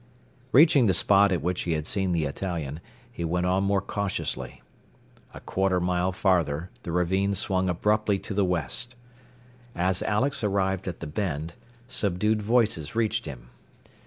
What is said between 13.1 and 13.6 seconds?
him.